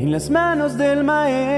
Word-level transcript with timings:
en 0.00 0.10
las 0.10 0.30
manos 0.30 0.78
del 0.78 1.04
Maestro. 1.04 1.50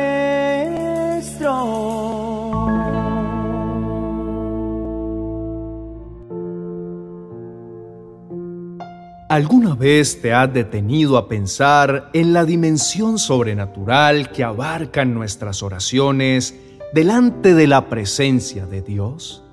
¿Alguna 9.29 9.77
vez 9.77 10.21
te 10.21 10.35
has 10.35 10.53
detenido 10.53 11.17
a 11.19 11.29
pensar 11.29 12.11
en 12.13 12.33
la 12.33 12.45
dimensión 12.45 13.21
sobrenatural 13.21 14.33
que 14.33 14.43
abarcan 14.43 15.15
nuestras 15.15 15.63
oraciones 15.63 16.59
delante 16.93 17.55
de 17.55 17.69
la 17.69 17.89
presencia 17.89 18.67
de 18.67 18.83
Dios? 18.83 19.45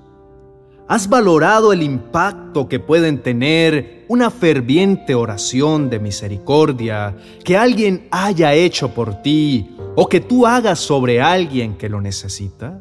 ¿Has 0.90 1.08
valorado 1.08 1.72
el 1.72 1.84
impacto 1.84 2.68
que 2.68 2.80
pueden 2.80 3.22
tener 3.22 4.04
una 4.08 4.28
ferviente 4.28 5.14
oración 5.14 5.88
de 5.88 6.00
misericordia 6.00 7.16
que 7.44 7.56
alguien 7.56 8.08
haya 8.10 8.54
hecho 8.54 8.92
por 8.92 9.22
ti 9.22 9.70
o 9.94 10.08
que 10.08 10.18
tú 10.18 10.48
hagas 10.48 10.80
sobre 10.80 11.22
alguien 11.22 11.76
que 11.76 11.88
lo 11.88 12.00
necesita? 12.00 12.80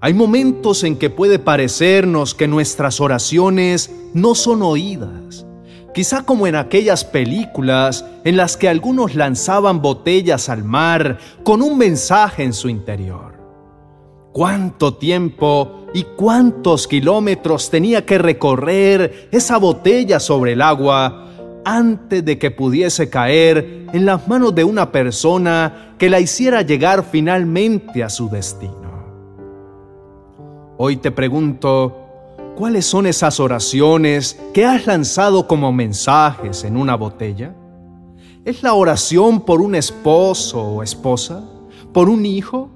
Hay 0.00 0.14
momentos 0.14 0.84
en 0.84 0.96
que 0.96 1.10
puede 1.10 1.40
parecernos 1.40 2.36
que 2.36 2.46
nuestras 2.46 3.00
oraciones 3.00 3.90
no 4.14 4.36
son 4.36 4.62
oídas 4.62 5.44
quizá 5.92 6.22
como 6.22 6.46
en 6.46 6.54
aquellas 6.54 7.04
películas 7.04 8.04
en 8.22 8.36
las 8.36 8.56
que 8.56 8.68
algunos 8.68 9.16
lanzaban 9.16 9.82
botellas 9.82 10.48
al 10.48 10.62
mar 10.62 11.18
con 11.42 11.62
un 11.62 11.76
mensaje 11.76 12.44
en 12.44 12.52
su 12.52 12.68
interior. 12.68 13.40
¿Cuánto 14.32 14.94
tiempo 14.94 15.79
y 15.94 16.04
cuántos 16.16 16.86
kilómetros 16.86 17.70
tenía 17.70 18.04
que 18.06 18.18
recorrer 18.18 19.28
esa 19.32 19.58
botella 19.58 20.20
sobre 20.20 20.52
el 20.52 20.62
agua 20.62 21.26
antes 21.64 22.24
de 22.24 22.38
que 22.38 22.50
pudiese 22.50 23.10
caer 23.10 23.86
en 23.92 24.06
las 24.06 24.26
manos 24.28 24.54
de 24.54 24.64
una 24.64 24.92
persona 24.92 25.94
que 25.98 26.08
la 26.08 26.20
hiciera 26.20 26.62
llegar 26.62 27.04
finalmente 27.04 28.04
a 28.04 28.08
su 28.08 28.28
destino? 28.28 28.90
Hoy 30.76 30.96
te 30.96 31.10
pregunto, 31.10 32.00
¿Cuáles 32.60 32.84
son 32.84 33.06
esas 33.06 33.40
oraciones 33.40 34.38
que 34.52 34.66
has 34.66 34.86
lanzado 34.86 35.46
como 35.46 35.72
mensajes 35.72 36.62
en 36.64 36.76
una 36.76 36.94
botella? 36.94 37.54
¿Es 38.44 38.62
la 38.62 38.74
oración 38.74 39.40
por 39.46 39.62
un 39.62 39.74
esposo 39.74 40.60
o 40.60 40.82
esposa? 40.82 41.42
¿Por 41.94 42.10
un 42.10 42.26
hijo? 42.26 42.68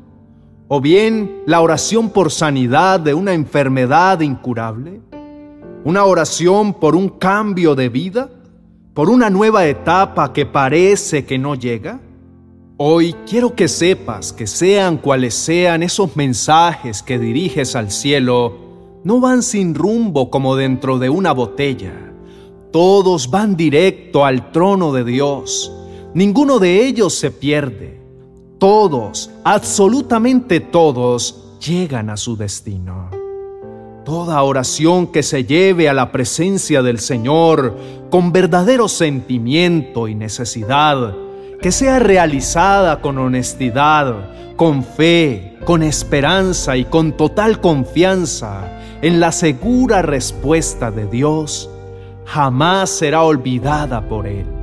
¿O 0.66 0.80
bien 0.80 1.42
la 1.44 1.60
oración 1.60 2.08
por 2.08 2.30
sanidad 2.30 2.98
de 2.98 3.12
una 3.12 3.34
enfermedad 3.34 4.20
incurable? 4.20 5.02
¿Una 5.84 6.04
oración 6.04 6.72
por 6.72 6.96
un 6.96 7.10
cambio 7.10 7.74
de 7.74 7.90
vida? 7.90 8.30
¿Por 8.94 9.10
una 9.10 9.28
nueva 9.28 9.66
etapa 9.66 10.32
que 10.32 10.46
parece 10.46 11.26
que 11.26 11.36
no 11.36 11.54
llega? 11.54 12.00
Hoy 12.78 13.14
quiero 13.28 13.54
que 13.54 13.68
sepas 13.68 14.32
que 14.32 14.46
sean 14.46 14.96
cuales 14.96 15.34
sean 15.34 15.82
esos 15.82 16.16
mensajes 16.16 17.02
que 17.02 17.18
diriges 17.18 17.76
al 17.76 17.90
cielo, 17.90 19.00
no 19.04 19.20
van 19.20 19.42
sin 19.42 19.74
rumbo 19.74 20.30
como 20.30 20.56
dentro 20.56 20.98
de 20.98 21.10
una 21.10 21.32
botella. 21.32 21.92
Todos 22.72 23.30
van 23.30 23.54
directo 23.54 24.24
al 24.24 24.50
trono 24.50 24.94
de 24.94 25.04
Dios. 25.04 25.70
Ninguno 26.14 26.58
de 26.58 26.86
ellos 26.86 27.14
se 27.14 27.30
pierde. 27.30 28.03
Todos, 28.64 29.30
absolutamente 29.44 30.58
todos, 30.58 31.58
llegan 31.60 32.08
a 32.08 32.16
su 32.16 32.34
destino. 32.34 33.10
Toda 34.06 34.42
oración 34.42 35.08
que 35.08 35.22
se 35.22 35.44
lleve 35.44 35.86
a 35.90 35.92
la 35.92 36.10
presencia 36.10 36.80
del 36.80 36.98
Señor 36.98 37.76
con 38.08 38.32
verdadero 38.32 38.88
sentimiento 38.88 40.08
y 40.08 40.14
necesidad, 40.14 41.14
que 41.60 41.72
sea 41.72 41.98
realizada 41.98 43.02
con 43.02 43.18
honestidad, 43.18 44.56
con 44.56 44.82
fe, 44.82 45.58
con 45.66 45.82
esperanza 45.82 46.78
y 46.78 46.86
con 46.86 47.18
total 47.18 47.60
confianza, 47.60 48.80
en 49.02 49.20
la 49.20 49.30
segura 49.30 50.00
respuesta 50.00 50.90
de 50.90 51.06
Dios, 51.06 51.68
jamás 52.24 52.88
será 52.88 53.24
olvidada 53.24 54.08
por 54.08 54.26
Él. 54.26 54.53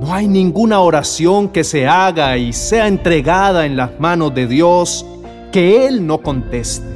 No 0.00 0.12
hay 0.12 0.28
ninguna 0.28 0.80
oración 0.80 1.48
que 1.48 1.64
se 1.64 1.86
haga 1.88 2.36
y 2.36 2.52
sea 2.52 2.86
entregada 2.86 3.64
en 3.64 3.76
las 3.76 3.98
manos 3.98 4.34
de 4.34 4.46
Dios 4.46 5.06
que 5.50 5.86
Él 5.86 6.06
no 6.06 6.18
conteste. 6.18 6.86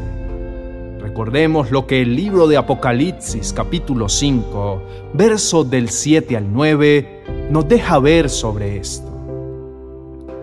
Recordemos 1.00 1.71
lo 1.71 1.87
que 1.87 2.03
el 2.03 2.15
libro 2.15 2.47
de 2.47 2.59
Apocalipsis 2.59 3.55
capítulo 3.55 4.10
5, 4.10 4.83
versos 5.15 5.71
del 5.71 5.89
7 5.89 6.37
al 6.37 6.53
9, 6.53 7.22
nos 7.50 7.66
deja 7.66 7.99
ver 8.00 8.28
sobre 8.28 8.77
esto. 8.77 9.09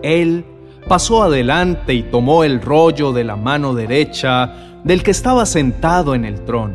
Él 0.02 0.44
pasó 0.88 1.22
adelante 1.22 1.94
y 1.94 2.02
tomó 2.02 2.42
el 2.42 2.60
rollo 2.60 3.12
de 3.12 3.22
la 3.22 3.36
mano 3.36 3.72
derecha 3.72 4.80
del 4.82 5.04
que 5.04 5.12
estaba 5.12 5.46
sentado 5.46 6.12
en 6.16 6.24
el 6.24 6.44
trono. 6.44 6.74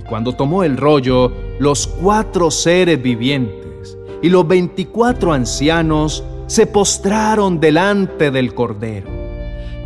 Y 0.00 0.04
cuando 0.04 0.32
tomó 0.32 0.64
el 0.64 0.78
rollo, 0.78 1.30
los 1.58 1.86
cuatro 1.86 2.50
seres 2.50 3.00
vivientes 3.02 3.59
y 4.22 4.28
los 4.28 4.46
veinticuatro 4.46 5.32
ancianos 5.32 6.24
se 6.46 6.66
postraron 6.66 7.60
delante 7.60 8.30
del 8.30 8.54
Cordero. 8.54 9.08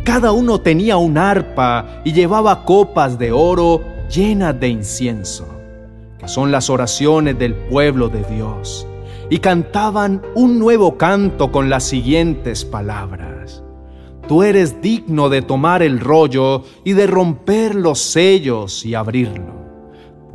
Cada 0.03 0.31
uno 0.31 0.61
tenía 0.61 0.97
un 0.97 1.17
arpa 1.17 2.01
y 2.03 2.13
llevaba 2.13 2.63
copas 2.63 3.17
de 3.17 3.31
oro 3.31 3.81
llenas 4.09 4.59
de 4.59 4.69
incienso, 4.69 5.47
que 6.19 6.27
son 6.27 6.51
las 6.51 6.69
oraciones 6.69 7.37
del 7.39 7.55
pueblo 7.55 8.09
de 8.09 8.23
Dios, 8.23 8.85
y 9.29 9.39
cantaban 9.39 10.21
un 10.35 10.59
nuevo 10.59 10.97
canto 10.97 11.51
con 11.51 11.69
las 11.69 11.83
siguientes 11.83 12.65
palabras 12.65 13.63
tú 14.27 14.43
eres 14.43 14.81
digno 14.81 15.29
de 15.29 15.41
tomar 15.41 15.83
el 15.83 15.99
rollo 15.99 16.63
y 16.83 16.93
de 16.93 17.07
romper 17.07 17.75
los 17.75 17.99
sellos 17.99 18.85
y 18.85 18.95
abrirlo, 18.95 19.54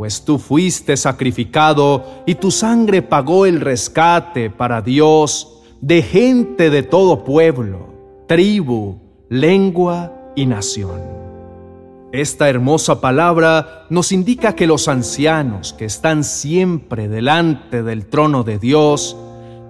pues 0.01 0.25
tú 0.25 0.39
fuiste 0.39 0.97
sacrificado 0.97 2.23
y 2.25 2.37
tu 2.37 2.51
sangre 2.51 3.03
pagó 3.03 3.45
el 3.45 3.61
rescate 3.61 4.49
para 4.49 4.81
Dios 4.81 5.61
de 5.83 6.01
gente 6.01 6.71
de 6.71 6.83
todo 6.83 7.23
pueblo, 7.23 7.93
tribu, 8.27 8.97
lengua 9.29 10.11
y 10.35 10.47
nación. 10.47 11.03
Esta 12.13 12.49
hermosa 12.49 13.03
palabra 13.03 13.85
nos 13.91 14.11
indica 14.11 14.55
que 14.55 14.67
los 14.67 14.89
ancianos 14.89 15.75
que 15.75 15.85
están 15.85 16.25
siempre 16.25 17.07
delante 17.07 17.83
del 17.83 18.07
trono 18.07 18.43
de 18.43 18.59
Dios 18.59 19.19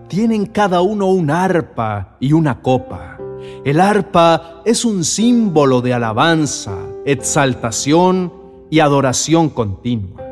tienen 0.06 0.46
cada 0.46 0.80
uno 0.80 1.08
un 1.08 1.32
arpa 1.32 2.16
y 2.20 2.34
una 2.34 2.62
copa 2.62 3.16
el 3.64 3.80
arpa 3.80 4.62
es 4.64 4.84
un 4.84 5.04
símbolo 5.04 5.80
de 5.80 5.92
alabanza, 5.92 6.76
exaltación 7.04 8.32
y 8.70 8.80
adoración 8.80 9.50
continua. 9.50 10.22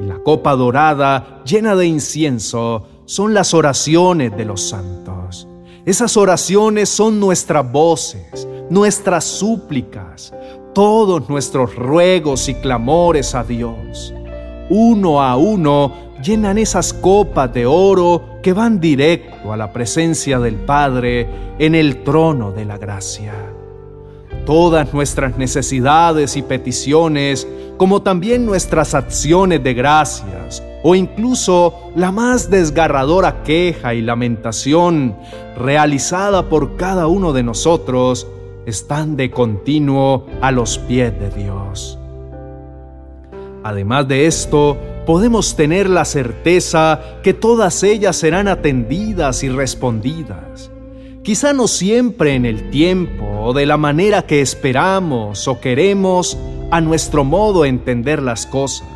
Y 0.00 0.06
la 0.06 0.18
copa 0.18 0.56
dorada 0.56 1.42
llena 1.44 1.76
de 1.76 1.86
incienso 1.86 2.86
son 3.04 3.34
las 3.34 3.54
oraciones 3.54 4.36
de 4.36 4.44
los 4.44 4.62
santos. 4.62 5.46
Esas 5.84 6.16
oraciones 6.16 6.88
son 6.88 7.20
nuestras 7.20 7.70
voces, 7.70 8.48
nuestras 8.70 9.24
súplicas, 9.24 10.32
todos 10.74 11.28
nuestros 11.28 11.76
ruegos 11.76 12.48
y 12.48 12.54
clamores 12.54 13.34
a 13.34 13.44
Dios. 13.44 14.14
Uno 14.70 15.22
a 15.22 15.36
uno 15.36 15.92
llenan 16.22 16.56
esas 16.56 16.94
copas 16.94 17.52
de 17.52 17.66
oro 17.66 18.40
que 18.42 18.54
van 18.54 18.80
directo 18.80 19.52
a 19.52 19.56
la 19.58 19.72
presencia 19.72 20.38
del 20.38 20.56
Padre 20.56 21.28
en 21.58 21.74
el 21.74 22.02
trono 22.02 22.50
de 22.50 22.64
la 22.64 22.78
gracia. 22.78 23.34
Todas 24.46 24.92
nuestras 24.92 25.38
necesidades 25.38 26.36
y 26.36 26.42
peticiones, 26.42 27.46
como 27.76 28.02
también 28.02 28.44
nuestras 28.44 28.94
acciones 28.94 29.62
de 29.62 29.74
gracias, 29.74 30.62
o 30.82 30.94
incluso 30.94 31.90
la 31.96 32.12
más 32.12 32.50
desgarradora 32.50 33.42
queja 33.42 33.94
y 33.94 34.02
lamentación 34.02 35.16
realizada 35.56 36.48
por 36.48 36.76
cada 36.76 37.06
uno 37.06 37.32
de 37.32 37.42
nosotros, 37.42 38.26
están 38.66 39.16
de 39.16 39.30
continuo 39.30 40.26
a 40.40 40.50
los 40.50 40.78
pies 40.78 41.12
de 41.18 41.30
Dios. 41.30 41.98
Además 43.62 44.06
de 44.08 44.26
esto, 44.26 44.76
podemos 45.06 45.56
tener 45.56 45.88
la 45.88 46.04
certeza 46.04 47.00
que 47.22 47.32
todas 47.32 47.82
ellas 47.82 48.16
serán 48.16 48.46
atendidas 48.46 49.42
y 49.42 49.48
respondidas. 49.48 50.70
Quizá 51.24 51.54
no 51.54 51.68
siempre 51.68 52.34
en 52.34 52.44
el 52.44 52.68
tiempo 52.68 53.24
o 53.40 53.54
de 53.54 53.64
la 53.64 53.78
manera 53.78 54.26
que 54.26 54.42
esperamos 54.42 55.48
o 55.48 55.58
queremos 55.58 56.36
a 56.70 56.82
nuestro 56.82 57.24
modo 57.24 57.64
entender 57.64 58.22
las 58.22 58.44
cosas, 58.44 58.86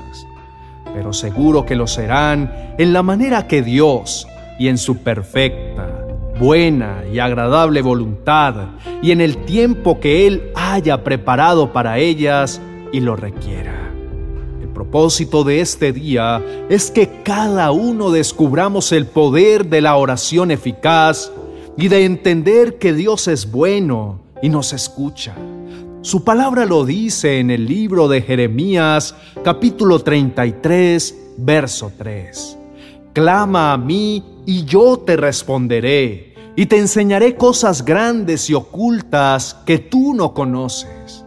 pero 0.93 1.15
seguro 1.15 1.65
que 1.65 1.75
lo 1.75 1.87
serán 1.87 2.75
en 2.77 2.93
la 2.93 3.03
manera 3.03 3.47
que 3.47 3.63
Dios 3.63 4.29
y 4.59 4.69
en 4.69 4.77
su 4.77 4.99
perfecta, 4.99 6.07
buena 6.39 7.03
y 7.11 7.19
agradable 7.19 7.81
voluntad 7.81 8.73
y 9.01 9.13
en 9.13 9.23
el 9.23 9.47
tiempo 9.47 9.99
que 9.99 10.27
Él 10.27 10.53
haya 10.55 11.03
preparado 11.03 11.73
para 11.73 11.97
ellas 11.97 12.61
y 12.93 13.01
lo 13.01 13.17
requiera. 13.17 13.89
Propósito 14.75 15.43
de 15.43 15.61
este 15.61 15.93
día 15.93 16.41
es 16.69 16.93
que 16.93 17.23
cada 17.25 17.73
uno 17.73 18.13
descubramos 18.13 18.93
el 18.93 19.07
poder 19.07 19.67
de 19.67 19.81
la 19.81 19.97
oración 19.97 20.53
eficaz 20.53 21.33
y 21.79 21.87
de 21.87 22.05
entender 22.05 22.79
que 22.79 22.93
Dios 22.93 23.29
es 23.29 23.53
bueno 23.53 24.19
y 24.43 24.49
nos 24.49 24.73
escucha. 24.73 25.35
Su 26.03 26.25
palabra 26.25 26.67
lo 26.67 26.85
dice 26.85 27.39
en 27.39 27.53
el 27.53 27.67
libro 27.67 28.09
de 28.09 28.21
Jeremías 28.21 29.15
capítulo 29.45 30.01
33, 30.01 31.17
verso 31.37 31.93
3. 31.97 32.59
Clama 33.13 33.73
a 33.73 33.79
mí 33.79 34.25
y 34.45 34.65
yo 34.65 34.99
te 34.99 35.17
responderé 35.17 36.35
y 36.57 36.67
te 36.67 36.79
enseñaré 36.79 37.37
cosas 37.37 37.85
grandes 37.85 38.51
y 38.51 38.55
ocultas 38.55 39.57
que 39.65 39.79
tú 39.79 40.15
no 40.15 40.35
conoces. 40.35 41.25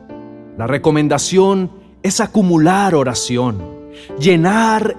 La 0.57 0.67
recomendación 0.67 1.71
es 2.03 2.19
acumular 2.19 2.93
oración, 2.93 3.63
llenar 4.19 4.97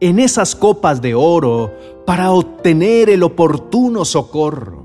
en 0.00 0.18
esas 0.18 0.54
copas 0.54 1.00
de 1.00 1.14
oro 1.14 1.72
para 2.06 2.32
obtener 2.32 3.08
el 3.08 3.22
oportuno 3.22 4.04
socorro. 4.04 4.79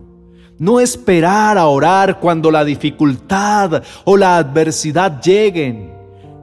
No 0.57 0.79
esperar 0.79 1.57
a 1.57 1.67
orar 1.67 2.19
cuando 2.21 2.49
la 2.49 2.63
dificultad 2.63 3.83
o 4.05 4.15
la 4.15 4.37
adversidad 4.37 5.21
lleguen, 5.21 5.93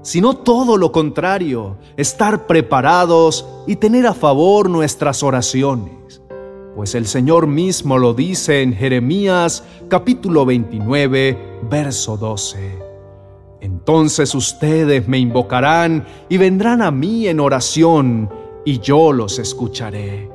sino 0.02 0.34
todo 0.34 0.76
lo 0.76 0.92
contrario, 0.92 1.78
estar 1.96 2.46
preparados 2.46 3.46
y 3.66 3.76
tener 3.76 4.06
a 4.06 4.12
favor 4.12 4.68
nuestras 4.68 5.22
oraciones. 5.22 6.20
Pues 6.74 6.94
el 6.94 7.06
Señor 7.06 7.46
mismo 7.46 7.98
lo 7.98 8.12
dice 8.12 8.62
en 8.62 8.74
Jeremías 8.74 9.64
capítulo 9.88 10.44
29, 10.44 11.60
verso 11.70 12.16
12. 12.16 12.82
Entonces 13.60 14.34
ustedes 14.34 15.06
me 15.06 15.18
invocarán 15.18 16.04
y 16.28 16.36
vendrán 16.36 16.82
a 16.82 16.90
mí 16.90 17.28
en 17.28 17.40
oración, 17.40 18.28
y 18.64 18.78
yo 18.80 19.12
los 19.12 19.38
escucharé. 19.38 20.31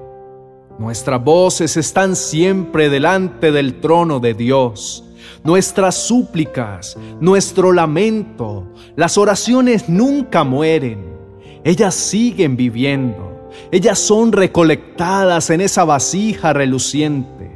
Nuestras 0.79 1.24
voces 1.24 1.77
están 1.77 2.15
siempre 2.15 2.89
delante 2.89 3.51
del 3.51 3.79
trono 3.79 4.19
de 4.19 4.33
Dios. 4.33 5.03
Nuestras 5.44 5.95
súplicas, 5.95 6.97
nuestro 7.19 7.71
lamento, 7.71 8.68
las 8.95 9.18
oraciones 9.18 9.89
nunca 9.89 10.44
mueren. 10.44 11.18
Ellas 11.63 11.95
siguen 11.95 12.56
viviendo. 12.56 13.50
Ellas 13.71 13.97
son 13.97 14.31
recolectadas 14.31 15.50
en 15.50 15.62
esa 15.62 15.83
vasija 15.83 16.53
reluciente. 16.53 17.51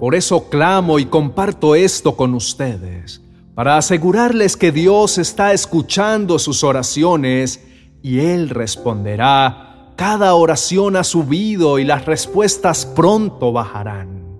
Por 0.00 0.14
eso 0.14 0.48
clamo 0.48 0.98
y 0.98 1.06
comparto 1.06 1.74
esto 1.74 2.16
con 2.16 2.34
ustedes 2.34 3.22
para 3.58 3.76
asegurarles 3.76 4.56
que 4.56 4.70
Dios 4.70 5.18
está 5.18 5.52
escuchando 5.52 6.38
sus 6.38 6.62
oraciones 6.62 7.60
y 8.02 8.20
Él 8.20 8.50
responderá. 8.50 9.67
Cada 9.98 10.36
oración 10.36 10.94
ha 10.94 11.02
subido 11.02 11.80
y 11.80 11.84
las 11.84 12.06
respuestas 12.06 12.86
pronto 12.86 13.50
bajarán. 13.50 14.38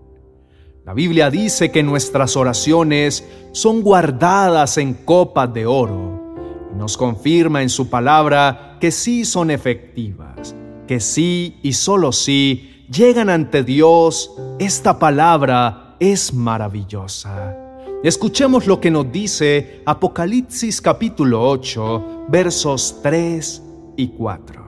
La 0.84 0.94
Biblia 0.94 1.30
dice 1.30 1.72
que 1.72 1.82
nuestras 1.82 2.36
oraciones 2.36 3.28
son 3.50 3.82
guardadas 3.82 4.78
en 4.78 4.94
copas 4.94 5.52
de 5.52 5.66
oro 5.66 6.36
y 6.72 6.78
nos 6.78 6.96
confirma 6.96 7.60
en 7.60 7.70
su 7.70 7.90
palabra 7.90 8.78
que 8.80 8.92
sí 8.92 9.24
son 9.24 9.50
efectivas, 9.50 10.54
que 10.86 11.00
sí 11.00 11.58
y 11.64 11.72
solo 11.72 12.12
sí 12.12 12.86
llegan 12.88 13.28
ante 13.28 13.64
Dios. 13.64 14.30
Esta 14.60 15.00
palabra 15.00 15.96
es 15.98 16.32
maravillosa. 16.32 17.56
Escuchemos 18.04 18.68
lo 18.68 18.80
que 18.80 18.92
nos 18.92 19.10
dice 19.10 19.82
Apocalipsis 19.86 20.80
capítulo 20.80 21.50
8, 21.50 22.26
versos 22.28 23.00
3 23.02 23.62
y 23.96 24.06
4. 24.10 24.67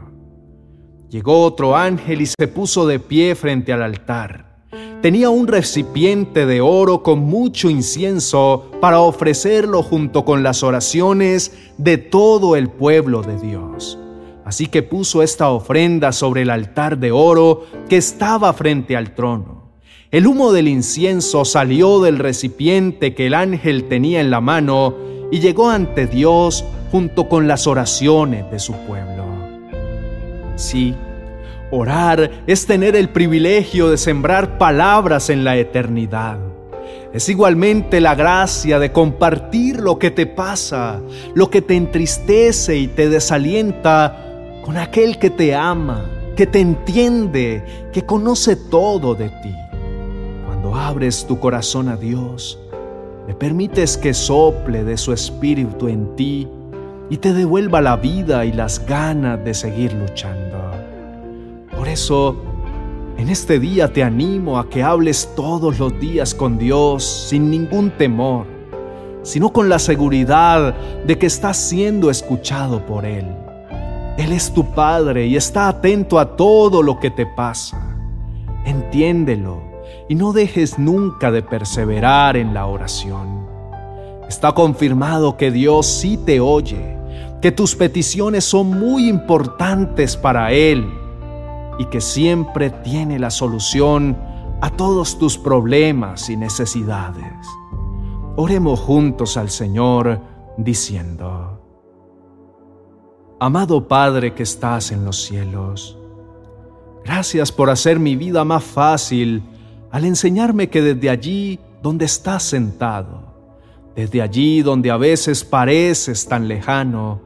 Llegó 1.11 1.43
otro 1.43 1.77
ángel 1.77 2.21
y 2.21 2.27
se 2.27 2.47
puso 2.47 2.87
de 2.87 3.01
pie 3.01 3.35
frente 3.35 3.73
al 3.73 3.83
altar. 3.83 4.47
Tenía 5.03 5.29
un 5.29 5.49
recipiente 5.49 6.47
de 6.47 6.61
oro 6.61 7.03
con 7.03 7.19
mucho 7.19 7.69
incienso 7.69 8.71
para 8.81 9.01
ofrecerlo 9.01 9.83
junto 9.83 10.25
con 10.25 10.45
las 10.45 10.63
oraciones 10.63 11.53
de 11.79 11.99
todo 11.99 12.55
el 12.55 12.69
pueblo 12.69 13.23
de 13.23 13.41
Dios. 13.41 13.99
Así 14.45 14.69
que 14.69 14.85
puso 14.85 15.25
esta 15.25 15.51
ofrenda 15.51 16.13
sobre 16.13 16.43
el 16.43 16.51
altar 16.51 16.97
de 16.99 17.11
oro 17.11 17.65
que 17.89 17.97
estaba 17.97 18.53
frente 18.53 18.97
al 18.97 19.17
trono. 19.17 19.73
El 20.13 20.29
humo 20.29 20.53
del 20.53 20.69
incienso 20.69 21.45
salió 21.45 22.01
del 22.01 22.21
recipiente 22.21 23.17
que 23.17 23.27
el 23.27 23.35
ángel 23.35 23.89
tenía 23.89 24.21
en 24.21 24.31
la 24.31 24.41
mano 24.41 24.95
y 25.33 25.41
llegó 25.41 25.71
ante 25.71 26.07
Dios 26.07 26.65
junto 26.93 27.29
con 27.29 27.49
las 27.49 27.67
oraciones 27.67 28.49
de 28.53 28.61
su 28.61 28.75
pueblo. 28.87 29.50
Sí, 30.61 30.95
orar 31.71 32.31
es 32.47 32.67
tener 32.67 32.97
el 32.97 33.09
privilegio 33.09 33.89
de 33.89 33.97
sembrar 33.97 34.59
palabras 34.59 35.31
en 35.31 35.45
la 35.45 35.57
eternidad. 35.57 36.39
Es 37.13 37.29
igualmente 37.29 38.01
la 38.01 38.15
gracia 38.15 38.79
de 38.79 38.93
compartir 38.93 39.81
lo 39.81 39.99
que 39.99 40.11
te 40.11 40.27
pasa, 40.27 41.01
lo 41.35 41.51
que 41.51 41.63
te 41.63 41.75
entristece 41.77 42.77
y 42.77 42.87
te 42.87 43.09
desalienta 43.09 44.17
con 44.65 44.77
aquel 44.77 45.19
que 45.19 45.31
te 45.31 45.55
ama, 45.55 46.05
que 46.37 46.47
te 46.47 46.61
entiende, 46.61 47.65
que 47.93 48.03
conoce 48.03 48.57
todo 48.57 49.15
de 49.15 49.29
ti 49.29 49.55
abres 50.75 51.27
tu 51.27 51.39
corazón 51.39 51.89
a 51.89 51.97
Dios, 51.97 52.59
le 53.27 53.35
permites 53.35 53.97
que 53.97 54.15
sople 54.15 54.85
de 54.85 54.97
su 54.97 55.13
espíritu 55.13 55.89
en 55.89 56.17
ti 56.17 56.49
y 57.09 57.17
te 57.17 57.33
devuelva 57.33 57.81
la 57.81 57.97
vida 57.97 58.45
y 58.45 58.53
las 58.53 58.85
ganas 58.87 59.45
de 59.45 59.55
seguir 59.55 59.93
luchando. 59.93 60.50
Eso, 61.91 62.37
en 63.17 63.29
este 63.31 63.59
día 63.59 63.93
te 63.93 64.05
animo 64.05 64.61
a 64.61 64.71
que 64.71 64.81
hables 64.81 65.29
todos 65.35 65.81
los 65.81 65.99
días 65.99 66.37
con 66.37 66.57
Dios 66.57 67.03
sin 67.29 67.51
ningún 67.51 67.91
temor, 67.91 68.47
sino 69.25 69.53
con 69.53 69.69
la 69.69 69.81
seguridad 69.81 70.73
de 71.05 71.19
que 71.19 71.27
estás 71.27 71.57
siendo 71.57 72.09
escuchado 72.09 72.87
por 72.87 73.05
Él. 73.05 73.27
Él 74.19 74.31
es 74.31 74.55
tu 74.55 74.73
Padre 74.73 75.27
y 75.27 75.35
está 75.35 75.67
atento 75.67 76.21
a 76.21 76.37
todo 76.37 76.81
lo 76.81 77.01
que 77.01 77.11
te 77.11 77.27
pasa. 77.27 77.99
Entiéndelo 78.65 79.61
y 80.09 80.15
no 80.15 80.33
dejes 80.33 80.79
nunca 80.79 81.33
de 81.33 81.43
perseverar 81.43 82.37
en 82.37 82.55
la 82.55 82.67
oración. 82.67 83.49
Está 84.29 84.53
confirmado 84.53 85.37
que 85.37 85.51
Dios 85.51 85.87
sí 85.87 86.17
te 86.25 86.39
oye, 86.39 86.97
que 87.43 87.51
tus 87.51 87.75
peticiones 87.75 88.45
son 88.45 88.79
muy 88.79 89.09
importantes 89.09 90.17
para 90.17 90.53
Él 90.53 91.00
y 91.81 91.87
que 91.87 92.03
siempre 92.03 92.69
tiene 92.69 93.19
la 93.19 93.31
solución 93.31 94.15
a 94.61 94.69
todos 94.69 95.19
tus 95.19 95.39
problemas 95.39 96.29
y 96.29 96.37
necesidades. 96.37 97.33
Oremos 98.37 98.79
juntos 98.81 99.39
al 99.39 99.49
Señor 99.49 100.21
diciendo, 100.59 101.59
Amado 103.41 103.89
Padre 103.89 104.35
que 104.35 104.43
estás 104.43 104.93
en 104.93 105.07
los 105.07 105.23
cielos, 105.23 105.97
gracias 107.03 107.51
por 107.51 107.71
hacer 107.71 107.99
mi 107.99 108.15
vida 108.15 108.45
más 108.45 108.63
fácil 108.63 109.43
al 109.91 110.05
enseñarme 110.05 110.69
que 110.69 110.83
desde 110.83 111.09
allí 111.09 111.59
donde 111.83 112.05
estás 112.05 112.43
sentado, 112.43 113.23
desde 113.97 114.21
allí 114.21 114.61
donde 114.61 114.91
a 114.91 114.99
veces 114.99 115.45
pareces 115.45 116.29
tan 116.29 116.47
lejano, 116.47 117.23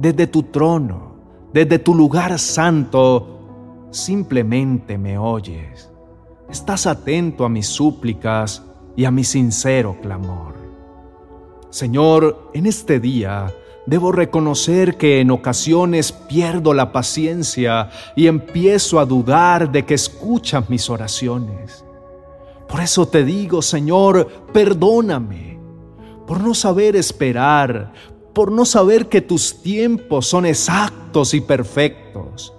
desde 0.00 0.26
tu 0.26 0.42
trono, 0.42 1.14
desde 1.52 1.78
tu 1.78 1.94
lugar 1.94 2.36
santo, 2.40 3.31
simplemente 3.92 4.98
me 4.98 5.16
oyes. 5.16 5.90
Estás 6.50 6.86
atento 6.86 7.44
a 7.44 7.48
mis 7.48 7.68
súplicas 7.68 8.64
y 8.96 9.04
a 9.04 9.10
mi 9.10 9.22
sincero 9.22 9.96
clamor. 10.02 10.54
Señor, 11.70 12.50
en 12.52 12.66
este 12.66 13.00
día 13.00 13.54
debo 13.86 14.12
reconocer 14.12 14.96
que 14.96 15.20
en 15.20 15.30
ocasiones 15.30 16.12
pierdo 16.12 16.74
la 16.74 16.92
paciencia 16.92 17.90
y 18.16 18.26
empiezo 18.26 18.98
a 18.98 19.06
dudar 19.06 19.70
de 19.70 19.84
que 19.84 19.94
escuchas 19.94 20.68
mis 20.68 20.90
oraciones. 20.90 21.84
Por 22.68 22.80
eso 22.80 23.06
te 23.06 23.24
digo, 23.24 23.62
Señor, 23.62 24.28
perdóname 24.52 25.58
por 26.26 26.40
no 26.40 26.54
saber 26.54 26.96
esperar, 26.96 27.92
por 28.32 28.50
no 28.50 28.64
saber 28.64 29.08
que 29.08 29.20
tus 29.20 29.62
tiempos 29.62 30.26
son 30.26 30.46
exactos 30.46 31.34
y 31.34 31.40
perfectos, 31.40 32.54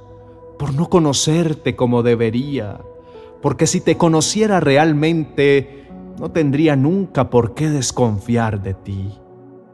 por 0.63 0.74
no 0.74 0.88
conocerte 0.88 1.75
como 1.75 2.03
debería, 2.03 2.79
porque 3.41 3.67
si 3.67 3.82
te 3.82 3.98
conociera 3.98 4.62
realmente, 4.62 5.89
no 6.17 6.32
tendría 6.32 6.77
nunca 6.77 7.29
por 7.29 7.53
qué 7.53 7.70
desconfiar 7.70 8.63
de 8.63 8.74
ti. 8.74 9.12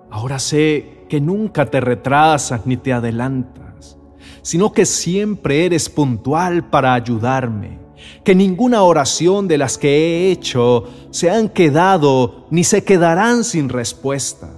Ahora 0.10 0.39
sé 0.39 1.05
que 1.08 1.22
nunca 1.22 1.67
te 1.67 1.79
retrasas 1.79 2.65
ni 2.65 2.75
te 2.75 2.91
adelantas, 2.91 4.00
sino 4.41 4.74
que 4.74 4.88
siempre 4.88 5.67
eres 5.67 5.89
puntual 5.89 6.72
para 6.72 6.96
ayudarme 6.96 7.77
que 8.24 8.34
ninguna 8.34 8.81
oración 8.81 9.48
de 9.48 9.60
las 9.60 9.77
que 9.77 9.89
he 9.89 10.31
hecho 10.31 10.86
se 11.12 11.29
han 11.29 11.50
quedado 11.50 12.48
ni 12.50 12.63
se 12.63 12.84
quedarán 12.84 13.43
sin 13.43 13.69
respuesta. 13.69 14.50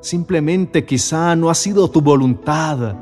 Simplemente 0.00 0.84
quizá 0.84 1.34
no 1.34 1.50
ha 1.50 1.56
sido 1.56 1.90
tu 1.90 2.02
voluntad, 2.02 2.94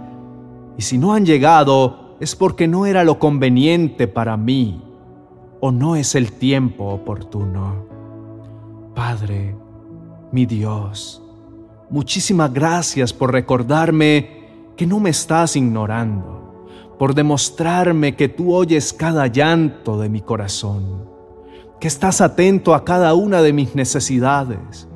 y 0.78 0.83
si 0.83 0.97
no 0.97 1.12
han 1.12 1.26
llegado 1.26 2.03
es 2.21 2.37
porque 2.37 2.68
no 2.68 2.87
era 2.87 3.04
lo 3.04 3.18
conveniente 3.18 4.06
para 4.09 4.37
mí. 4.37 4.80
o 5.61 5.73
no 5.73 5.97
es 5.97 6.14
el 6.14 6.33
tiempo 6.33 6.90
oportuno. 6.90 7.87
Padre, 8.94 9.56
mi 10.30 10.44
Dios, 10.44 11.23
muchísimas 11.88 12.52
gracias 12.52 13.14
por 13.14 13.33
recordarme 13.33 14.44
que 14.76 14.87
no 14.87 15.00
me 15.00 15.09
estás 15.09 15.56
ignorando, 15.56 16.66
por 16.99 17.14
demostrarme 17.14 18.14
que 18.14 18.28
tú 18.28 18.54
oyes 18.54 18.92
cada 18.92 19.26
llanto 19.26 19.99
de 19.99 20.11
mi 20.11 20.21
corazón, 20.21 21.09
que 21.80 21.88
estás 21.88 22.21
atento 22.21 22.75
a 22.75 22.85
cada 22.85 23.14
una 23.14 23.40
de 23.40 23.54
mis 23.54 23.75
necesidades, 23.75 24.87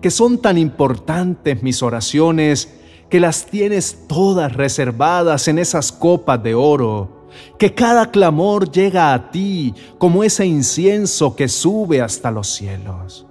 que 0.00 0.10
son 0.10 0.38
tan 0.38 0.58
importantes 0.58 1.62
mis 1.62 1.84
oraciones 1.84 2.80
que 3.08 3.20
las 3.20 3.46
tienes 3.46 4.06
todas 4.08 4.52
reservadas 4.54 5.48
en 5.48 5.58
esas 5.58 5.92
copas 5.92 6.42
de 6.42 6.54
oro, 6.54 7.28
que 7.58 7.74
cada 7.74 8.10
clamor 8.10 8.70
llega 8.70 9.14
a 9.14 9.30
ti 9.30 9.74
como 9.98 10.24
ese 10.24 10.46
incienso 10.46 11.36
que 11.36 11.48
sube 11.48 12.00
hasta 12.00 12.30
los 12.30 12.48
cielos. 12.48 13.26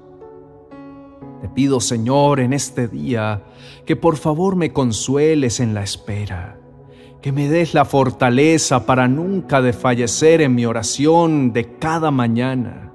Te 1.42 1.50
pido, 1.50 1.80
Señor, 1.80 2.40
en 2.40 2.54
este 2.54 2.88
día, 2.88 3.44
que 3.86 3.96
por 3.96 4.18
favor 4.18 4.56
me 4.56 4.72
consueles 4.72 5.60
en 5.60 5.74
la 5.74 5.84
espera, 5.84 6.58
que 7.22 7.32
me 7.32 7.50
des 7.50 7.74
la 7.74 7.86
fortaleza 7.86 8.86
para 8.86 9.08
nunca 9.08 9.62
desfallecer 9.62 10.42
en 10.42 10.56
mi 10.56 10.66
oración 10.66 11.52
de 11.54 11.78
cada 11.78 12.10
mañana, 12.10 12.94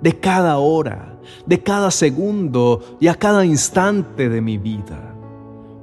de 0.00 0.18
cada 0.18 0.58
hora, 0.58 1.18
de 1.46 1.62
cada 1.62 1.90
segundo 1.90 2.98
y 3.00 3.08
a 3.08 3.14
cada 3.14 3.44
instante 3.44 4.28
de 4.28 4.40
mi 4.40 4.58
vida. 4.58 5.05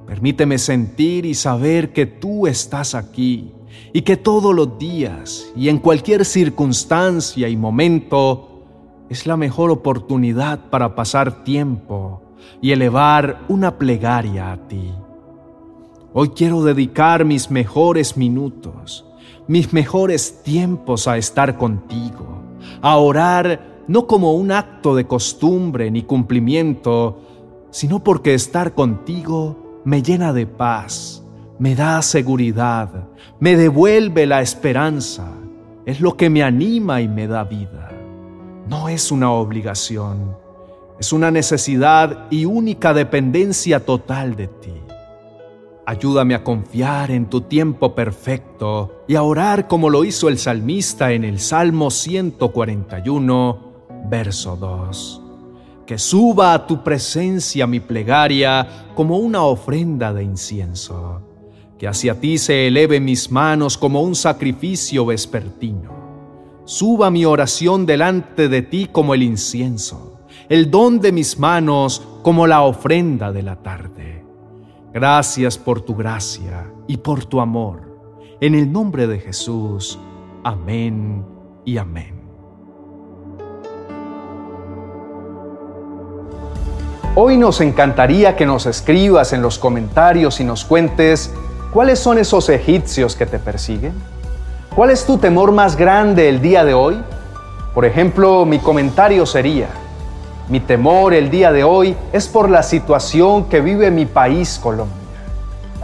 Permíteme 0.06 0.58
sentir 0.58 1.26
y 1.26 1.34
saber 1.34 1.94
que 1.94 2.06
tú 2.06 2.46
estás 2.46 2.94
aquí 2.94 3.52
y 3.94 4.02
que 4.02 4.18
todos 4.18 4.54
los 4.54 4.78
días 4.78 5.52
y 5.56 5.70
en 5.70 5.80
cualquier 5.80 6.26
circunstancia 6.26 7.48
y 7.48 7.56
momento 7.56 8.50
es 9.10 9.26
la 9.26 9.38
mejor 9.38 9.72
oportunidad 9.72 10.70
para 10.70 10.96
pasar 10.96 11.44
tiempo 11.44 12.22
y 12.62 12.72
elevar 12.72 13.46
una 13.48 13.78
plegaria 13.78 14.52
a 14.52 14.68
ti. 14.68 14.92
Hoy 16.14 16.30
quiero 16.30 16.64
dedicar 16.64 17.24
mis 17.24 17.50
mejores 17.50 18.18
minutos, 18.18 19.06
mis 19.48 19.74
mejores 19.74 20.44
tiempos 20.44 21.08
a 21.08 21.18
estar 21.18 21.58
contigo, 21.58 22.42
a 22.82 22.98
orar 22.98 23.84
no 23.88 24.06
como 24.06 24.34
un 24.34 24.52
acto 24.52 24.96
de 24.96 25.06
costumbre 25.06 25.90
ni 25.92 26.04
cumplimiento, 26.04 27.20
sino 27.72 28.04
porque 28.04 28.34
estar 28.34 28.74
contigo 28.74 29.63
me 29.86 30.02
llena 30.02 30.34
de 30.34 30.48
paz, 30.48 31.24
me 31.60 31.76
da 31.76 32.02
seguridad, 32.02 33.08
me 33.40 33.56
devuelve 33.56 34.26
la 34.26 34.42
esperanza, 34.42 35.28
es 35.86 36.00
lo 36.00 36.16
que 36.16 36.30
me 36.30 36.44
anima 36.44 37.02
y 37.02 37.08
me 37.08 37.28
da 37.28 37.44
vida. 37.44 37.92
No 38.70 38.88
es 38.88 39.12
una 39.12 39.32
obligación, 39.32 40.38
es 41.00 41.12
una 41.12 41.32
necesidad 41.32 42.28
y 42.30 42.46
única 42.46 42.94
dependencia 42.94 43.86
total 43.86 44.36
de 44.36 44.48
ti. 44.48 44.74
Ayúdame 45.86 46.34
a 46.34 46.46
confiar 46.46 47.12
en 47.12 47.30
tu 47.30 47.42
tiempo 47.42 47.94
perfecto 47.94 49.04
y 49.06 49.16
a 49.16 49.24
orar 49.24 49.68
como 49.68 49.90
lo 49.90 50.06
hizo 50.06 50.30
el 50.30 50.38
salmista 50.38 51.12
en 51.12 51.26
el 51.26 51.40
Salmo 51.40 51.92
141, 51.92 53.60
verso 54.10 54.56
2. 54.56 55.23
Que 55.86 55.98
suba 55.98 56.54
a 56.54 56.66
tu 56.66 56.84
presencia 56.84 57.68
mi 57.68 57.80
plegaria 57.80 58.86
como 58.96 59.18
una 59.18 59.44
ofrenda 59.44 60.14
de 60.14 60.24
incienso, 60.24 61.22
que 61.78 61.88
hacia 61.88 62.20
ti 62.20 62.38
se 62.38 62.68
eleve 62.68 63.00
mis 63.00 63.32
manos 63.32 63.78
como 63.78 64.02
un 64.02 64.16
sacrificio 64.16 65.06
vespertino. 65.06 65.92
Suba 66.66 67.12
mi 67.12 67.26
oración 67.26 67.86
delante 67.86 68.48
de 68.48 68.62
ti 68.62 68.88
como 68.92 69.14
el 69.14 69.24
incienso, 69.24 70.20
el 70.48 70.72
don 70.72 71.02
de 71.02 71.12
mis 71.12 71.38
manos 71.38 72.02
como 72.22 72.48
la 72.48 72.62
ofrenda 72.62 73.34
de 73.34 73.44
la 73.44 73.58
tarde. 73.58 74.24
Gracias 74.94 75.58
por 75.58 75.82
tu 75.82 75.96
gracia 75.96 76.72
y 76.88 76.98
por 76.98 77.26
tu 77.26 77.42
amor. 77.42 77.94
En 78.40 78.56
el 78.56 78.72
nombre 78.72 79.08
de 79.08 79.20
Jesús. 79.20 80.00
Amén 80.44 81.26
y 81.66 81.78
amén. 81.78 82.23
Hoy 87.16 87.38
nos 87.38 87.62
encantaría 87.62 88.36
que 88.36 88.48
nos 88.48 88.66
escribas 88.66 89.34
en 89.34 89.44
los 89.44 89.60
comentarios 89.60 90.40
y 90.40 90.44
nos 90.44 90.66
cuentes 90.66 91.32
cuáles 91.72 92.00
son 92.00 92.18
esos 92.18 92.50
egipcios 92.50 93.16
que 93.16 93.28
te 93.28 93.38
persiguen. 93.38 93.94
¿Cuál 94.76 94.90
es 94.90 95.06
tu 95.06 95.20
temor 95.20 95.52
más 95.52 95.76
grande 95.76 96.28
el 96.28 96.42
día 96.42 96.66
de 96.66 96.74
hoy? 96.74 97.00
Por 97.76 97.86
ejemplo, 97.86 98.46
mi 98.46 98.58
comentario 98.58 99.28
sería, 99.28 99.68
mi 100.50 100.60
temor 100.60 101.14
el 101.14 101.30
día 101.30 101.52
de 101.52 101.64
hoy 101.64 101.96
es 102.12 102.28
por 102.28 102.50
la 102.50 102.64
situación 102.64 103.46
que 103.46 103.62
vive 103.62 103.92
mi 103.92 104.08
país, 104.08 104.60
Colombia. 104.62 104.98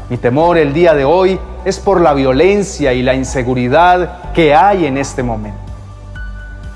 Mi 0.09 0.17
temor 0.17 0.57
el 0.57 0.73
día 0.73 0.95
de 0.95 1.05
hoy 1.05 1.39
es 1.63 1.77
por 1.77 2.01
la 2.01 2.15
violencia 2.15 2.91
y 2.93 3.03
la 3.03 3.13
inseguridad 3.13 4.31
que 4.33 4.55
hay 4.55 4.87
en 4.87 4.97
este 4.97 5.21
momento. 5.21 5.68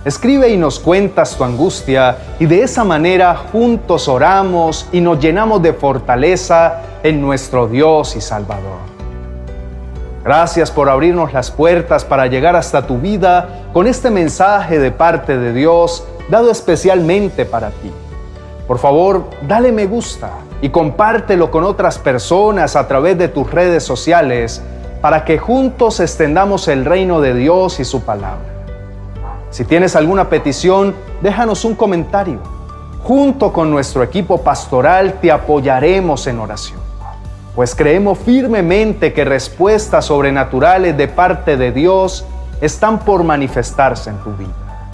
Escribe 0.05 0.49
y 0.49 0.57
nos 0.57 0.79
cuentas 0.79 1.37
tu 1.37 1.45
angustia 1.45 2.17
y 2.37 2.45
de 2.45 2.61
esa 2.61 2.83
manera 2.83 3.35
juntos 3.35 4.09
oramos 4.09 4.85
y 4.91 4.99
nos 4.99 5.17
llenamos 5.17 5.61
de 5.61 5.71
fortaleza 5.71 6.81
en 7.03 7.21
nuestro 7.21 7.67
Dios 7.67 8.17
y 8.17 8.21
Salvador. 8.21 8.79
Gracias 10.21 10.71
por 10.71 10.89
abrirnos 10.89 11.31
las 11.31 11.51
puertas 11.51 12.03
para 12.03 12.27
llegar 12.27 12.57
hasta 12.57 12.85
tu 12.85 12.97
vida 12.97 13.63
con 13.71 13.87
este 13.87 14.09
mensaje 14.09 14.77
de 14.77 14.91
parte 14.91 15.37
de 15.37 15.53
Dios 15.53 16.03
dado 16.29 16.51
especialmente 16.51 17.45
para 17.45 17.69
ti. 17.69 17.89
Por 18.67 18.79
favor, 18.79 19.29
dale 19.47 19.71
me 19.71 19.85
gusta 19.85 20.31
y 20.61 20.67
compártelo 20.67 21.49
con 21.49 21.63
otras 21.63 21.97
personas 21.97 22.75
a 22.75 22.89
través 22.89 23.17
de 23.17 23.29
tus 23.29 23.49
redes 23.49 23.83
sociales 23.83 24.61
para 24.99 25.23
que 25.23 25.37
juntos 25.37 26.01
extendamos 26.01 26.67
el 26.67 26.83
reino 26.83 27.21
de 27.21 27.33
Dios 27.33 27.79
y 27.79 27.85
su 27.85 28.01
palabra. 28.01 28.52
Si 29.53 29.63
tienes 29.63 29.95
alguna 29.95 30.27
petición, 30.27 30.93
déjanos 31.21 31.63
un 31.63 31.75
comentario. 31.75 32.39
Junto 33.03 33.53
con 33.53 33.71
nuestro 33.71 34.03
equipo 34.03 34.41
pastoral 34.41 35.19
te 35.21 35.31
apoyaremos 35.31 36.27
en 36.27 36.39
oración 36.39 36.83
pues 37.55 37.75
creemos 37.75 38.17
firmemente 38.17 39.13
que 39.13 39.25
respuestas 39.25 40.05
sobrenaturales 40.05 40.97
de 40.97 41.07
parte 41.07 41.55
de 41.55 41.71
Dios 41.71 42.25
están 42.61 42.99
por 42.99 43.23
manifestarse 43.23 44.09
en 44.09 44.17
tu 44.17 44.31
vida. 44.33 44.89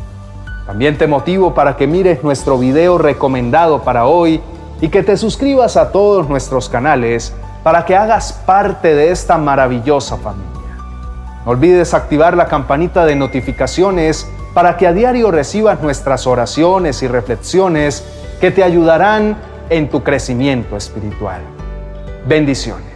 También 0.66 0.98
te 0.98 1.08
motivo 1.08 1.54
para 1.54 1.78
que 1.78 1.88
mires 1.88 2.24
nuestro 2.24 2.58
video 2.58 2.98
recomendado 2.98 3.82
para 3.82 4.06
hoy 4.06 4.42
y 4.82 4.90
que 4.90 5.04
te 5.04 5.16
suscribas 5.18 5.78
a 5.78 5.92
todos 5.92 6.28
nuestros 6.30 6.70
canales 6.70 7.34
para 7.64 7.86
que 7.86 7.96
hagas 7.96 8.34
parte 8.34 8.94
de 8.94 9.12
esta 9.12 9.38
maravillosa 9.38 10.18
familia. 10.18 10.48
No 11.46 11.52
olvides 11.52 11.94
activar 11.94 12.36
la 12.36 12.48
campanita 12.48 13.06
de 13.06 13.16
notificaciones 13.16 14.30
para 14.54 14.78
que 14.78 14.88
a 14.88 14.94
diario 14.94 15.32
recibas 15.32 15.82
nuestras 15.82 16.28
oraciones 16.28 17.02
y 17.04 17.08
reflexiones 17.08 18.04
que 18.42 18.52
te 18.52 18.64
ayudarán 18.64 19.38
en 19.70 19.90
tu 19.90 20.04
crecimiento 20.04 20.76
espiritual. 20.78 21.42
Bendiciones. 22.28 22.89